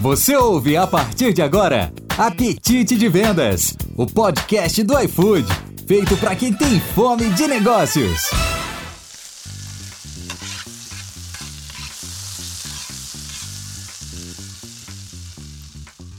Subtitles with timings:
[0.00, 5.44] Você ouve a partir de agora Apetite de Vendas, o podcast do iFood,
[5.88, 8.22] feito para quem tem fome de negócios.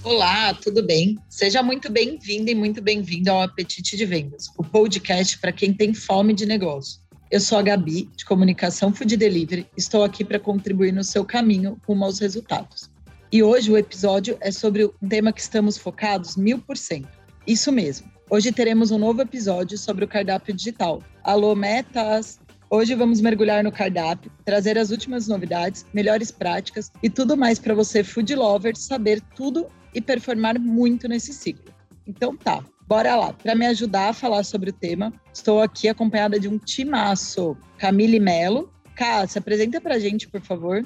[0.04, 1.18] Olá, tudo bem?
[1.30, 5.94] Seja muito bem-vindo e muito bem-vindo ao Apetite de Vendas, o podcast para quem tem
[5.94, 7.00] fome de negócio.
[7.32, 11.80] Eu sou a Gabi, de Comunicação Food Delivery, estou aqui para contribuir no seu caminho
[11.88, 12.89] rumo aos resultados.
[13.32, 17.10] E hoje o episódio é sobre um tema que estamos focados mil por cento.
[17.46, 18.12] Isso mesmo.
[18.28, 21.04] Hoje teremos um novo episódio sobre o cardápio digital.
[21.24, 22.40] Alô, metas!
[22.72, 27.76] Hoje vamos mergulhar no cardápio, trazer as últimas novidades, melhores práticas e tudo mais para
[27.76, 31.72] você, food lover, saber tudo e performar muito nesse ciclo.
[32.08, 33.32] Então tá, bora lá.
[33.32, 38.20] Para me ajudar a falar sobre o tema, estou aqui acompanhada de um timaço, Camille
[38.20, 38.74] Melo.
[38.96, 40.84] Cá, se apresenta para a gente, por favor.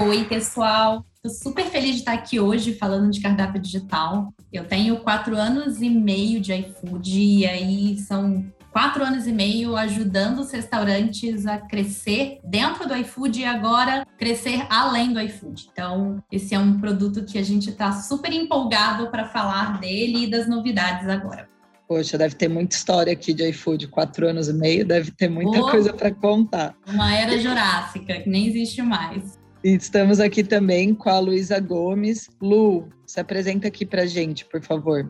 [0.00, 1.04] Oi, pessoal.
[1.22, 4.32] Estou super feliz de estar aqui hoje falando de cardápio digital.
[4.50, 9.76] Eu tenho quatro anos e meio de iFood e aí são quatro anos e meio
[9.76, 15.68] ajudando os restaurantes a crescer dentro do iFood e agora crescer além do iFood.
[15.70, 20.30] Então, esse é um produto que a gente está super empolgado para falar dele e
[20.30, 21.46] das novidades agora.
[21.86, 25.58] Poxa, deve ter muita história aqui de iFood, quatro anos e meio, deve ter muita
[25.58, 26.74] oh, coisa para contar.
[26.86, 29.39] Uma era jurássica que nem existe mais.
[29.62, 32.30] E estamos aqui também com a Luísa Gomes.
[32.40, 35.06] Lu, se apresenta aqui para gente, por favor.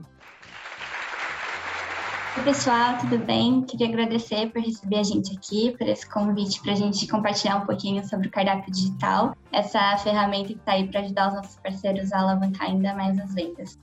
[2.37, 3.63] Oi, pessoal, tudo bem?
[3.63, 7.67] Queria agradecer por receber a gente aqui, por esse convite para a gente compartilhar um
[7.67, 12.13] pouquinho sobre o cardápio digital, essa ferramenta que está aí para ajudar os nossos parceiros
[12.13, 13.79] a alavancar ainda mais as vendas.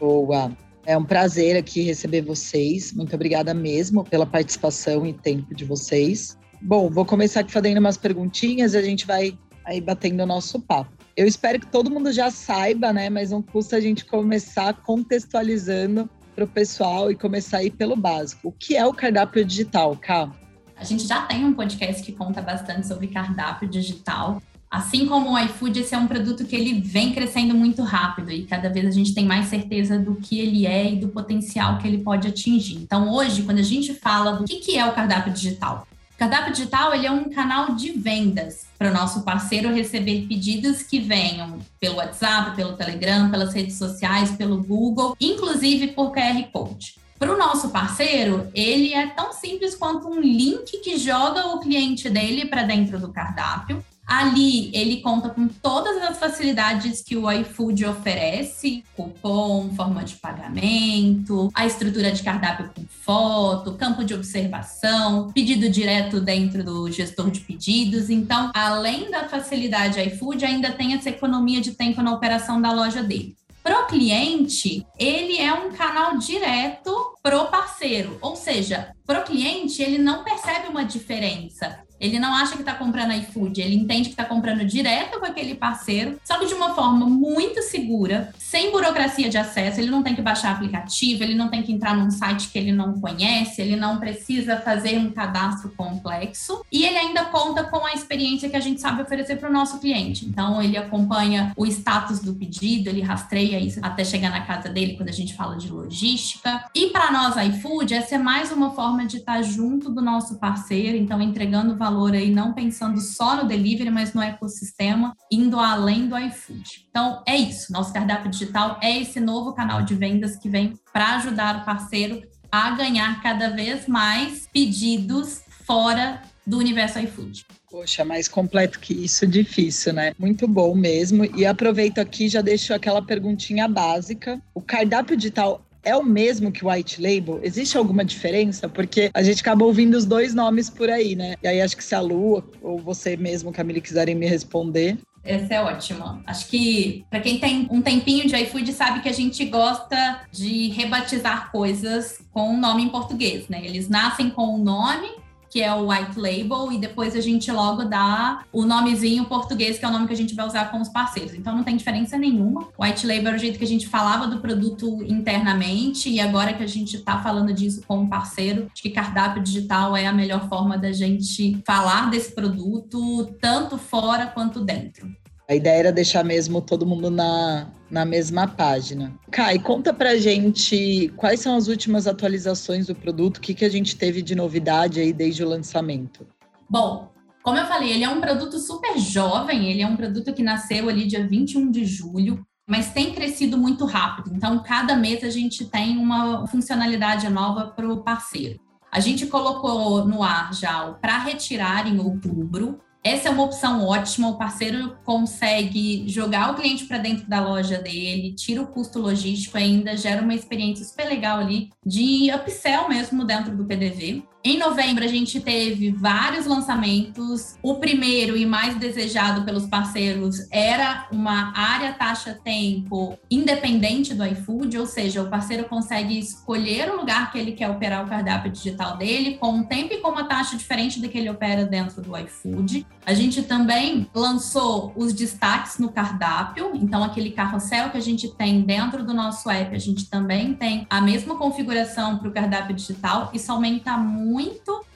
[0.00, 0.50] Boa!
[0.84, 2.92] É um prazer aqui receber vocês.
[2.92, 6.36] Muito obrigada mesmo pela participação e tempo de vocês.
[6.60, 10.60] Bom, vou começar aqui fazendo umas perguntinhas e a gente vai aí batendo o nosso
[10.60, 10.90] papo.
[11.16, 13.10] Eu espero que todo mundo já saiba, né?
[13.10, 18.48] Mas não custa a gente começar contextualizando para o pessoal e começar aí pelo básico.
[18.48, 20.30] O que é o cardápio digital, Cá?
[20.76, 24.40] A gente já tem um podcast que conta bastante sobre cardápio digital.
[24.70, 28.44] Assim como o iFood, esse é um produto que ele vem crescendo muito rápido e
[28.44, 31.88] cada vez a gente tem mais certeza do que ele é e do potencial que
[31.88, 32.76] ele pode atingir.
[32.76, 37.06] Então, hoje, quando a gente fala do que é o cardápio digital, Cardápio Digital ele
[37.06, 42.56] é um canal de vendas para o nosso parceiro receber pedidos que venham pelo WhatsApp,
[42.56, 46.96] pelo Telegram, pelas redes sociais, pelo Google, inclusive por QR Code.
[47.20, 52.10] Para o nosso parceiro, ele é tão simples quanto um link que joga o cliente
[52.10, 57.84] dele para dentro do cardápio Ali ele conta com todas as facilidades que o iFood
[57.84, 65.70] oferece: cupom, forma de pagamento, a estrutura de cardápio com foto, campo de observação, pedido
[65.70, 68.10] direto dentro do gestor de pedidos.
[68.10, 73.02] Então, além da facilidade iFood, ainda tem essa economia de tempo na operação da loja
[73.02, 73.34] dele.
[73.62, 80.22] Pro cliente, ele é um canal direto pro parceiro, ou seja, pro cliente ele não
[80.22, 81.78] percebe uma diferença.
[82.00, 85.54] Ele não acha que está comprando iFood, ele entende que está comprando direto com aquele
[85.54, 89.80] parceiro, só que de uma forma muito segura, sem burocracia de acesso.
[89.80, 92.72] Ele não tem que baixar aplicativo, ele não tem que entrar num site que ele
[92.72, 97.92] não conhece, ele não precisa fazer um cadastro complexo e ele ainda conta com a
[97.92, 100.24] experiência que a gente sabe oferecer para o nosso cliente.
[100.24, 104.94] Então, ele acompanha o status do pedido, ele rastreia isso até chegar na casa dele
[104.96, 106.64] quando a gente fala de logística.
[106.74, 110.96] E para nós, iFood, essa é mais uma forma de estar junto do nosso parceiro,
[110.96, 116.06] então entregando valor valor aí, não pensando só no delivery, mas no ecossistema, indo além
[116.06, 116.86] do iFood.
[116.90, 117.72] Então, é isso.
[117.72, 122.22] Nosso cardápio digital é esse novo canal de vendas que vem para ajudar o parceiro
[122.52, 127.46] a ganhar cada vez mais pedidos fora do universo iFood.
[127.70, 130.14] Poxa, mais completo que isso, difícil, né?
[130.18, 131.24] Muito bom mesmo.
[131.36, 134.40] E aproveito aqui, já deixo aquela perguntinha básica.
[134.54, 137.40] O cardápio digital é o mesmo que o White Label?
[137.42, 138.68] Existe alguma diferença?
[138.68, 141.34] Porque a gente acaba ouvindo os dois nomes por aí, né?
[141.42, 144.98] E aí acho que se a Lu ou você mesmo, Camille, quiserem me responder.
[145.24, 146.22] Essa é ótima.
[146.26, 150.68] Acho que para quem tem um tempinho de iFood sabe que a gente gosta de
[150.68, 153.60] rebatizar coisas com um nome em português, né?
[153.64, 155.08] Eles nascem com um nome
[155.50, 159.84] que é o white label, e depois a gente logo dá o nomezinho português, que
[159.84, 161.34] é o nome que a gente vai usar com os parceiros.
[161.34, 162.68] Então não tem diferença nenhuma.
[162.78, 166.62] White label é o jeito que a gente falava do produto internamente, e agora que
[166.62, 170.48] a gente está falando disso com um parceiro, acho que cardápio digital é a melhor
[170.48, 175.08] forma da gente falar desse produto, tanto fora quanto dentro.
[175.50, 179.14] A ideia era deixar mesmo todo mundo na, na mesma página.
[179.30, 183.68] Kai, conta pra gente quais são as últimas atualizações do produto, o que, que a
[183.70, 186.26] gente teve de novidade aí desde o lançamento.
[186.68, 187.10] Bom,
[187.42, 190.86] Como eu falei, ele é um produto super jovem, ele é um produto que nasceu
[190.86, 194.30] ali dia 21 de julho, mas tem crescido muito rápido.
[194.34, 198.60] Então, cada mês a gente tem uma funcionalidade nova para o parceiro.
[198.92, 203.84] A gente colocou no ar já o para retirar em outubro, essa é uma opção
[203.86, 204.28] ótima.
[204.28, 209.56] O parceiro consegue jogar o cliente para dentro da loja dele, tira o custo logístico,
[209.56, 214.22] ainda gera uma experiência super legal ali de upsell mesmo dentro do PDV.
[214.48, 217.58] Em novembro, a gente teve vários lançamentos.
[217.62, 224.86] O primeiro e mais desejado pelos parceiros era uma área taxa-tempo independente do iFood, ou
[224.86, 229.36] seja, o parceiro consegue escolher o lugar que ele quer operar o cardápio digital dele,
[229.36, 232.86] com um tempo e com uma taxa diferente do que ele opera dentro do iFood.
[233.04, 238.62] A gente também lançou os destaques no cardápio, então aquele carrossel que a gente tem
[238.62, 243.30] dentro do nosso app, a gente também tem a mesma configuração para o cardápio digital.
[243.34, 244.37] Isso aumenta muito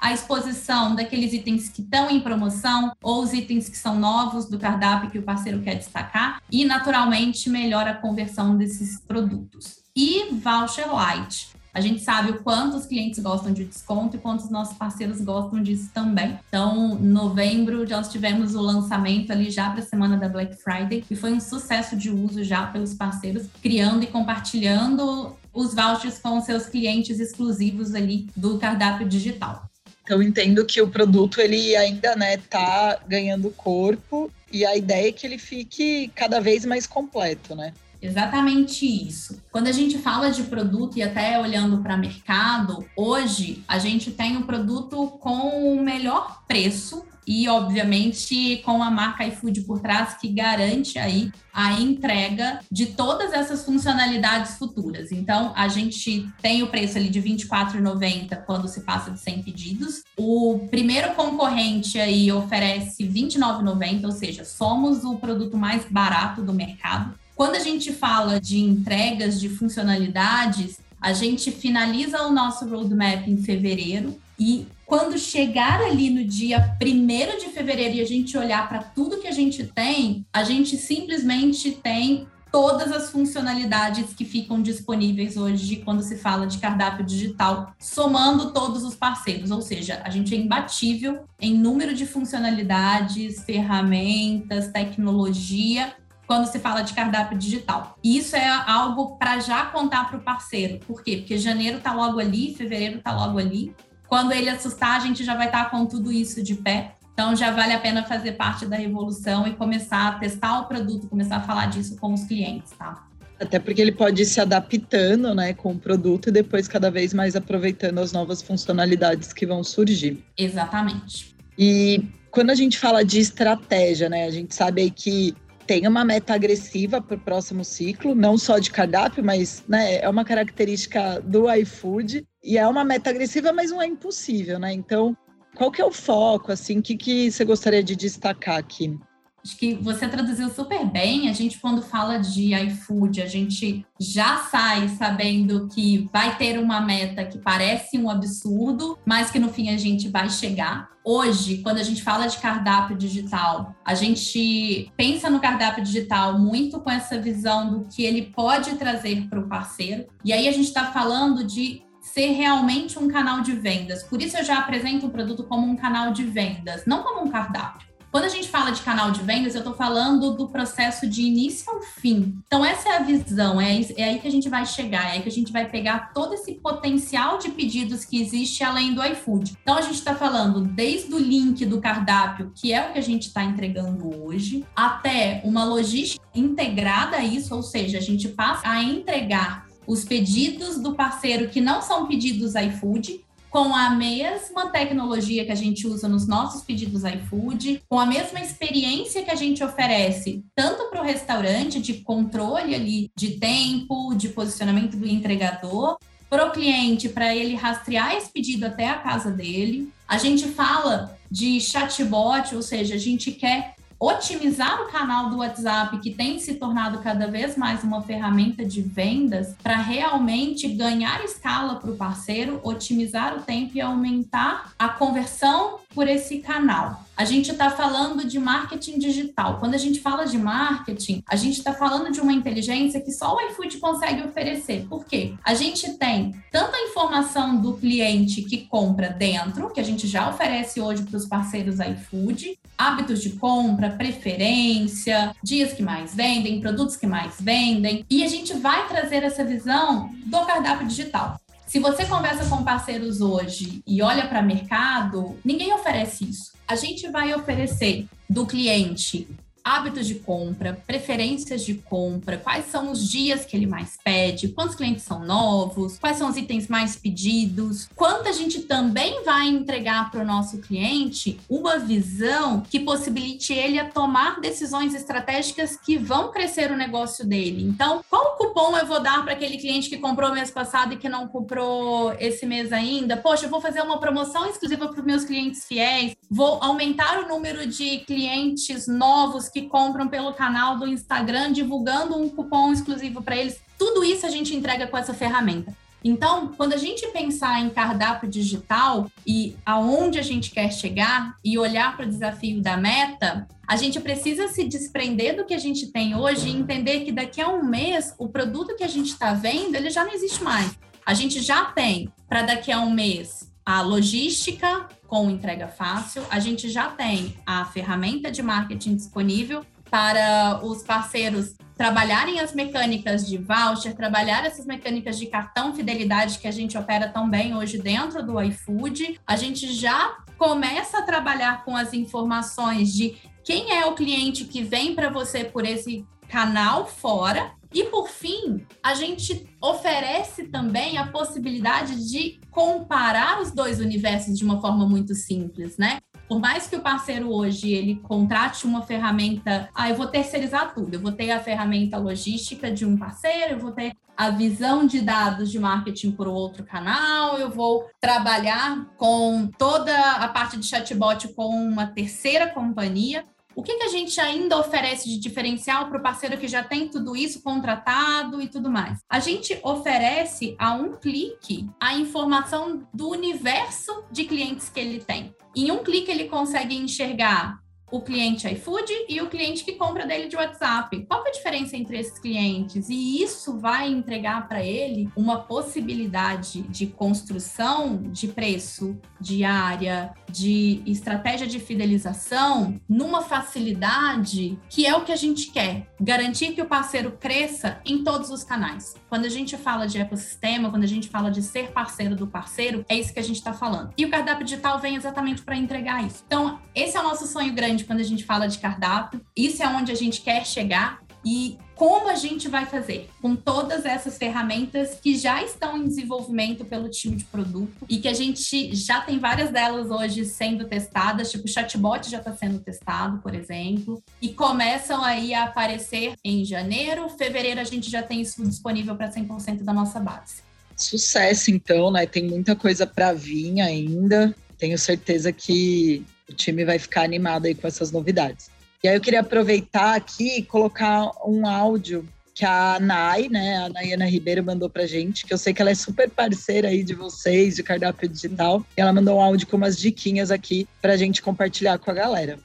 [0.01, 4.59] a exposição daqueles itens que estão em promoção ou os itens que são novos do
[4.59, 9.83] cardápio que o parceiro quer destacar e, naturalmente, melhora a conversão desses produtos.
[9.95, 11.53] E Voucher Light.
[11.75, 15.63] A gente sabe o quanto os clientes gostam de desconto e quantos nossos parceiros gostam
[15.63, 16.39] disso também.
[16.49, 21.03] Então, em novembro, nós tivemos o lançamento ali já para a semana da Black Friday,
[21.11, 26.41] e foi um sucesso de uso já pelos parceiros, criando e compartilhando os vouchers com
[26.41, 29.69] seus clientes exclusivos ali do cardápio digital.
[30.05, 35.13] Então entendo que o produto ele ainda né tá ganhando corpo e a ideia é
[35.13, 37.73] que ele fique cada vez mais completo, né?
[38.03, 39.41] Exatamente isso.
[39.53, 44.37] Quando a gente fala de produto e até olhando para mercado, hoje a gente tem
[44.37, 50.29] um produto com o melhor preço e, obviamente, com a marca iFood por trás que
[50.29, 55.13] garante aí a entrega de todas essas funcionalidades futuras.
[55.13, 59.43] Então, a gente tem o preço ali de R$ 24,90 quando se passa de 100
[59.43, 60.03] pedidos.
[60.17, 66.53] O primeiro concorrente aí oferece R$ 29,90, ou seja, somos o produto mais barato do
[66.53, 67.15] mercado.
[67.37, 73.37] Quando a gente fala de entregas de funcionalidades, a gente finaliza o nosso roadmap em
[73.37, 78.83] fevereiro e quando chegar ali no dia 1 de fevereiro e a gente olhar para
[78.83, 85.39] tudo que a gente tem, a gente simplesmente tem todas as funcionalidades que ficam disponíveis
[85.39, 90.35] hoje quando se fala de cardápio digital, somando todos os parceiros, ou seja, a gente
[90.35, 95.95] é imbatível em número de funcionalidades, ferramentas, tecnologia
[96.27, 97.97] quando se fala de cardápio digital.
[98.05, 100.81] E isso é algo para já contar para o parceiro.
[100.81, 101.17] Por quê?
[101.17, 103.75] Porque janeiro está logo ali, fevereiro está logo ali.
[104.13, 106.97] Quando ele assustar, a gente já vai estar com tudo isso de pé.
[107.15, 111.09] Então já vale a pena fazer parte da revolução e começar a testar o produto,
[111.09, 113.09] começar a falar disso com os clientes, tá?
[113.41, 117.15] Até porque ele pode ir se adaptando né, com o produto e depois cada vez
[117.15, 120.23] mais aproveitando as novas funcionalidades que vão surgir.
[120.37, 121.35] Exatamente.
[121.59, 125.35] E quando a gente fala de estratégia, né, a gente sabe aí que
[125.67, 130.09] tem uma meta agressiva para o próximo ciclo, não só de cardápio, mas né, é
[130.09, 134.73] uma característica do iFood e é uma meta agressiva, mas não é impossível, né?
[134.73, 135.17] Então,
[135.55, 138.99] qual que é o foco, assim, o que, que você gostaria de destacar aqui?
[139.45, 141.29] Acho que você traduziu super bem.
[141.29, 146.81] A gente, quando fala de iFood, a gente já sai sabendo que vai ter uma
[146.81, 150.91] meta que parece um absurdo, mas que no fim a gente vai chegar.
[151.05, 156.79] Hoje, quando a gente fala de cardápio digital, a gente pensa no cardápio digital muito
[156.79, 160.07] com essa visão do que ele pode trazer para o parceiro.
[160.25, 164.03] E aí a gente está falando de ser realmente um canal de vendas.
[164.03, 167.31] Por isso eu já apresento o produto como um canal de vendas, não como um
[167.31, 167.92] cardápio.
[168.13, 171.73] Quando a gente fala de canal de vendas, eu estou falando do processo de início
[171.73, 172.39] ao fim.
[172.47, 175.23] Então, essa é a visão, é, é aí que a gente vai chegar, é aí
[175.23, 179.57] que a gente vai pegar todo esse potencial de pedidos que existe além do iFood.
[179.63, 183.03] Então, a gente está falando desde o link do cardápio, que é o que a
[183.03, 188.69] gente está entregando hoje, até uma logística integrada a isso, ou seja, a gente passa
[188.69, 195.45] a entregar os pedidos do parceiro que não são pedidos iFood, com a mesma tecnologia
[195.45, 199.63] que a gente usa nos nossos pedidos iFood, com a mesma experiência que a gente
[199.63, 205.99] oferece, tanto para o restaurante, de controle ali de tempo, de posicionamento do entregador,
[206.31, 209.93] para o cliente, para ele rastrear esse pedido até a casa dele.
[210.09, 215.97] A gente fala de chatbot, ou seja, a gente quer otimizar o canal do WhatsApp,
[216.01, 221.77] que tem se tornado cada vez mais uma ferramenta de vendas, para realmente ganhar escala
[221.77, 227.05] para o parceiro, otimizar o tempo e aumentar a conversão por esse canal.
[227.23, 229.61] A gente está falando de marketing digital.
[229.61, 233.37] Quando a gente fala de marketing, a gente está falando de uma inteligência que só
[233.37, 234.87] o iFood consegue oferecer.
[234.89, 235.33] Por quê?
[235.45, 240.81] A gente tem tanta informação do cliente que compra dentro, que a gente já oferece
[240.81, 247.07] hoje para os parceiros iFood, hábitos de compra, preferência, dias que mais vendem, produtos que
[247.07, 251.41] mais vendem, e a gente vai trazer essa visão do cardápio digital.
[251.69, 256.53] Se você conversa com parceiros hoje e olha para mercado, ninguém oferece isso.
[256.73, 259.29] A gente vai oferecer do cliente
[259.65, 264.75] hábitos de compra, preferências de compra, quais são os dias que ele mais pede, quantos
[264.75, 270.11] clientes são novos, quais são os itens mais pedidos, quanto a gente também vai entregar
[270.11, 276.31] para o nosso cliente uma visão que possibilite ele a tomar decisões estratégicas que vão
[276.31, 277.65] crescer o negócio dele.
[277.65, 281.09] Então, qual cupom eu vou dar para aquele cliente que comprou mês passado e que
[281.09, 283.17] não comprou esse mês ainda?
[283.17, 287.29] Poxa, eu vou fazer uma promoção exclusiva para os meus clientes fiéis, vou aumentar o
[287.29, 293.37] número de clientes novos que compram pelo canal do Instagram, divulgando um cupom exclusivo para
[293.37, 293.61] eles.
[293.79, 295.77] Tudo isso a gente entrega com essa ferramenta.
[296.05, 301.57] Então, quando a gente pensar em cardápio digital e aonde a gente quer chegar e
[301.57, 305.93] olhar para o desafio da meta, a gente precisa se desprender do que a gente
[305.93, 309.33] tem hoje e entender que daqui a um mês o produto que a gente está
[309.33, 310.77] vendo ele já não existe mais.
[311.07, 316.39] A gente já tem para daqui a um mês a logística com entrega fácil, a
[316.41, 323.37] gente já tem a ferramenta de marketing disponível para os parceiros trabalharem as mecânicas de
[323.37, 328.25] voucher, trabalhar essas mecânicas de cartão fidelidade que a gente opera tão bem hoje dentro
[328.25, 329.21] do iFood.
[329.27, 334.63] A gente já começa a trabalhar com as informações de quem é o cliente que
[334.63, 341.07] vem para você por esse canal fora e por fim, a gente oferece também a
[341.07, 345.99] possibilidade de comparar os dois universos de uma forma muito simples, né?
[346.29, 350.95] Por mais que o parceiro hoje ele contrate uma ferramenta, ah, eu vou terceirizar tudo,
[350.95, 355.01] eu vou ter a ferramenta logística de um parceiro, eu vou ter a visão de
[355.01, 361.29] dados de marketing por outro canal, eu vou trabalhar com toda a parte de chatbot
[361.35, 363.25] com uma terceira companhia.
[363.55, 366.89] O que, que a gente ainda oferece de diferencial para o parceiro que já tem
[366.89, 368.99] tudo isso contratado e tudo mais?
[369.11, 375.35] A gente oferece a um clique a informação do universo de clientes que ele tem.
[375.55, 380.27] Em um clique, ele consegue enxergar o cliente iFood e o cliente que compra dele
[380.27, 381.05] de WhatsApp.
[381.07, 382.89] Qual é a diferença entre esses clientes?
[382.89, 390.83] E isso vai entregar para ele uma possibilidade de construção de preço, de área, de
[390.87, 395.87] estratégia de fidelização numa facilidade que é o que a gente quer.
[396.01, 398.95] Garantir que o parceiro cresça em todos os canais.
[399.09, 402.85] Quando a gente fala de ecossistema, quando a gente fala de ser parceiro do parceiro,
[402.89, 403.93] é isso que a gente está falando.
[403.97, 406.25] E o cardápio digital vem exatamente para entregar isso.
[406.27, 409.21] Então, esse é o nosso sonho grande quando a gente fala de cardápio.
[409.37, 413.85] Isso é onde a gente quer chegar e como a gente vai fazer com todas
[413.85, 418.75] essas ferramentas que já estão em desenvolvimento pelo time de produto e que a gente
[418.75, 423.35] já tem várias delas hoje sendo testadas, tipo o chatbot já está sendo testado, por
[423.35, 428.95] exemplo, e começam aí a aparecer em janeiro, fevereiro a gente já tem isso disponível
[428.95, 430.43] para 100% da nossa base.
[430.77, 432.07] Sucesso, então, né?
[432.07, 434.35] Tem muita coisa para vir ainda.
[434.57, 438.52] Tenho certeza que o time vai ficar animado aí com essas novidades.
[438.85, 443.69] E aí eu queria aproveitar aqui e colocar um áudio que a Nai, né, a
[443.69, 446.93] Nayana Ribeiro mandou pra gente, que eu sei que ela é super parceira aí de
[446.93, 448.61] vocês, de cardápio digital.
[448.77, 452.41] E ela mandou um áudio com umas diquinhas aqui pra gente compartilhar com a galera.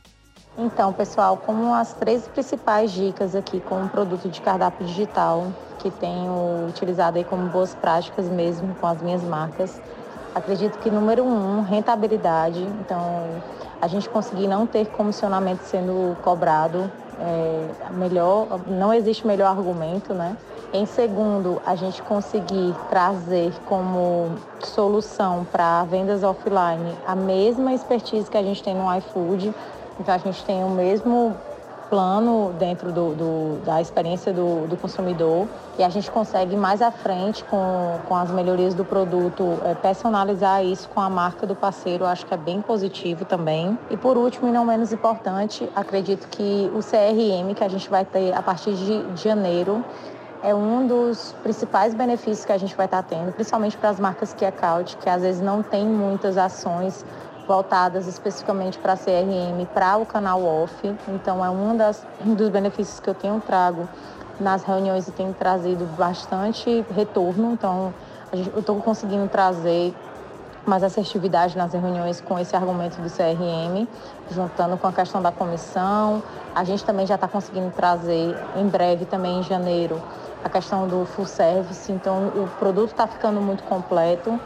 [0.56, 5.90] Então, pessoal, como as três principais dicas aqui com o produto de cardápio digital que
[5.90, 9.82] tenho utilizado aí como boas práticas mesmo com as minhas marcas,
[10.36, 12.62] acredito que número um, rentabilidade.
[12.62, 13.42] Então,
[13.82, 20.38] a gente conseguir não ter comissionamento sendo cobrado, é, melhor, não existe melhor argumento, né?
[20.74, 28.38] Em segundo, a gente conseguir trazer como solução para vendas offline a mesma expertise que
[28.38, 29.54] a gente tem no iFood.
[30.00, 31.36] Então a gente tem o mesmo
[31.90, 36.92] plano dentro do, do, da experiência do, do, consumidor e a gente consegue mais à
[36.92, 42.06] frente com, com as melhorias do produto é, personalizar isso com a marca do parceiro,
[42.06, 43.78] acho que é bem positivo também.
[43.90, 48.06] E por último e não menos importante, acredito que o CRM que a gente vai
[48.06, 49.84] ter a partir de, de janeiro
[50.44, 54.34] é um dos principais benefícios que a gente vai estar tendo, principalmente para as marcas
[54.34, 57.04] que é Couch, que às vezes não tem muitas ações
[57.48, 60.74] voltadas especificamente para a CRM, para o canal off.
[61.08, 63.88] Então, é um, das, um dos benefícios que eu tenho trago
[64.40, 67.54] nas reuniões e tem trazido bastante retorno.
[67.54, 67.94] Então,
[68.32, 69.96] eu estou conseguindo trazer
[70.66, 73.88] mais assertividade nas reuniões com esse argumento do CRM,
[74.30, 76.22] juntando com a questão da comissão.
[76.54, 80.02] A gente também já está conseguindo trazer em breve, também em janeiro,
[80.44, 81.90] a questão do full service.
[81.90, 84.38] Então, o produto está ficando muito completo.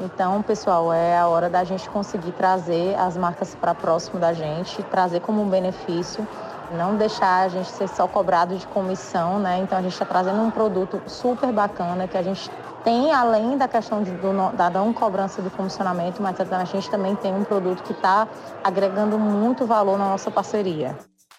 [0.00, 4.82] Então, pessoal, é a hora da gente conseguir trazer as marcas para próximo da gente,
[4.84, 6.26] trazer como um benefício,
[6.70, 9.58] não deixar a gente ser só cobrado de comissão, né?
[9.58, 12.48] Então, a gente está trazendo um produto super bacana que a gente
[12.84, 17.16] tem, além da questão de, do, da não cobrança do comissionamento, mas a gente também
[17.16, 18.28] tem um produto que está
[18.62, 20.96] agregando muito valor na nossa parceria.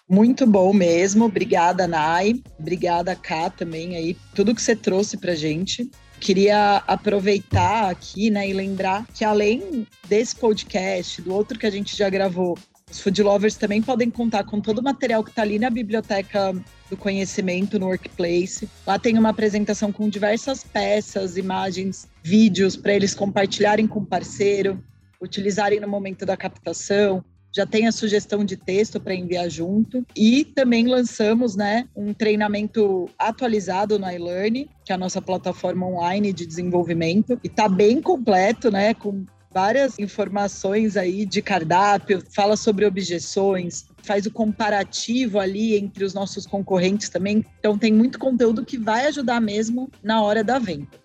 [0.08, 1.24] Muito bom mesmo.
[1.24, 2.42] Obrigada, Nai.
[2.58, 4.16] Obrigada, Ká, também aí.
[4.34, 5.88] Tudo que você trouxe pra gente.
[6.20, 11.96] Queria aproveitar aqui, né, e lembrar que além desse podcast, do outro que a gente
[11.96, 12.58] já gravou,
[12.90, 16.52] os food lovers também podem contar com todo o material que está ali na biblioteca
[16.90, 18.68] do conhecimento no workplace.
[18.86, 24.82] Lá tem uma apresentação com diversas peças, imagens, vídeos para eles compartilharem com o parceiro,
[25.22, 30.04] utilizarem no momento da captação, já tem a sugestão de texto para enviar junto.
[30.16, 36.32] E também lançamos né, um treinamento atualizado no iLearn, que é a nossa plataforma online
[36.32, 38.94] de desenvolvimento, e está bem completo, né?
[38.94, 46.14] Com várias informações aí de cardápio, fala sobre objeções, faz o comparativo ali entre os
[46.14, 47.44] nossos concorrentes também.
[47.58, 51.00] Então tem muito conteúdo que vai ajudar mesmo na hora da venda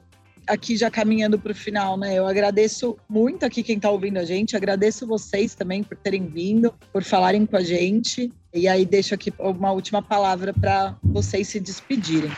[0.47, 2.15] aqui já caminhando para o final, né?
[2.15, 6.73] Eu agradeço muito aqui quem está ouvindo a gente, agradeço vocês também por terem vindo,
[6.91, 8.31] por falarem com a gente.
[8.53, 12.31] E aí deixo aqui uma última palavra para vocês se despedirem.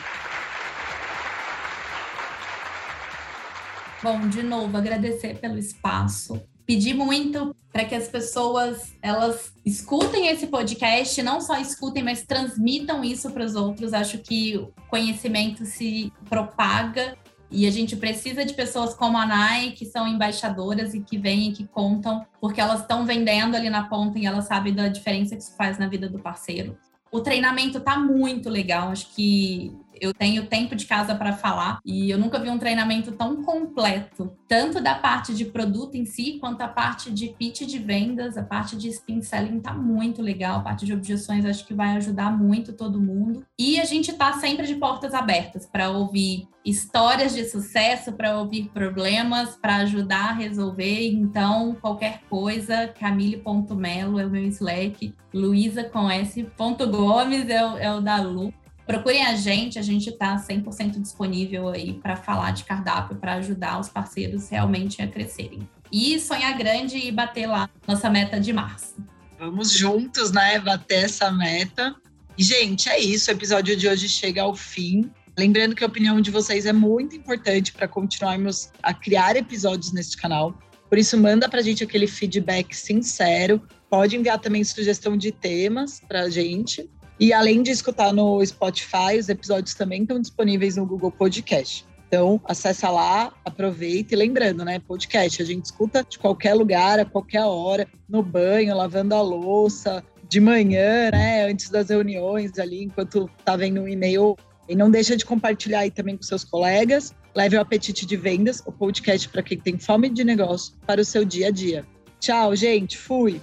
[4.02, 6.40] Bom, de novo, agradecer pelo espaço.
[6.64, 13.02] Pedir muito para que as pessoas elas escutem esse podcast, não só escutem, mas transmitam
[13.02, 13.92] isso para os outros.
[13.92, 17.16] Acho que o conhecimento se propaga
[17.50, 21.48] e a gente precisa de pessoas como a Nai, que são embaixadoras e que vêm
[21.48, 25.34] e que contam, porque elas estão vendendo ali na ponta e elas sabem da diferença
[25.34, 26.76] que isso faz na vida do parceiro.
[27.10, 32.10] O treinamento tá muito legal, acho que eu tenho tempo de casa para falar e
[32.10, 36.62] eu nunca vi um treinamento tão completo, tanto da parte de produto em si, quanto
[36.62, 40.62] a parte de pitch de vendas, a parte de spin selling tá muito legal, a
[40.62, 43.44] parte de objeções acho que vai ajudar muito todo mundo.
[43.58, 48.70] E a gente tá sempre de portas abertas para ouvir histórias de sucesso, para ouvir
[48.74, 51.08] problemas, para ajudar a resolver.
[51.08, 56.46] Então, qualquer coisa, camille.melo é o meu Slack, luisa com s.
[56.90, 58.52] Gomes é é o da Lu
[58.88, 63.78] procurem a gente, a gente está 100% disponível aí para falar de cardápio, para ajudar
[63.78, 65.68] os parceiros realmente a crescerem.
[65.92, 68.94] E sonhar grande e bater lá nossa meta de março.
[69.38, 71.94] Vamos juntos, né, bater essa meta.
[72.34, 73.30] Gente, é isso.
[73.30, 75.10] O episódio de hoje chega ao fim.
[75.38, 80.16] Lembrando que a opinião de vocês é muito importante para continuarmos a criar episódios neste
[80.16, 80.58] canal.
[80.88, 83.60] Por isso, manda para a gente aquele feedback sincero.
[83.90, 86.88] Pode enviar também sugestão de temas para a gente.
[87.20, 91.84] E além de escutar no Spotify, os episódios também estão disponíveis no Google Podcast.
[92.06, 94.78] Então, acessa lá, aproveita e lembrando, né?
[94.78, 100.02] Podcast, a gente escuta de qualquer lugar, a qualquer hora, no banho, lavando a louça,
[100.26, 101.44] de manhã, né?
[101.50, 104.36] Antes das reuniões ali, enquanto tá vendo um e-mail.
[104.68, 107.14] E não deixa de compartilhar aí também com seus colegas.
[107.34, 111.04] Leve o apetite de vendas, o podcast para quem tem fome de negócio, para o
[111.04, 111.84] seu dia a dia.
[112.20, 112.96] Tchau, gente.
[112.96, 113.40] Fui.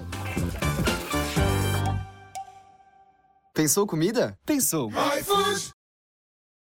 [3.56, 4.38] Pensou comida?
[4.46, 4.92] Pensou.
[5.18, 5.72] iFood!